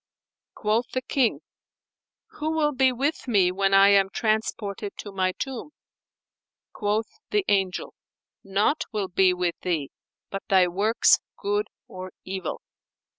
Quoth 0.55 0.87
the 0.93 1.03
King, 1.03 1.41
"Who 2.39 2.49
will 2.53 2.71
be 2.71 2.91
with 2.91 3.27
me 3.27 3.51
when 3.51 3.71
I 3.71 3.89
am 3.89 4.09
transported 4.09 4.93
to 4.97 5.11
my 5.11 5.31
tomb?" 5.33 5.73
Quoth 6.73 7.19
the 7.29 7.45
Angel, 7.47 7.93
"Naught 8.43 8.85
will 8.91 9.09
be 9.09 9.31
with 9.31 9.59
thee 9.61 9.91
but 10.31 10.41
thy 10.49 10.67
works 10.67 11.19
good 11.37 11.67
or 11.87 12.13
evil." 12.25 12.63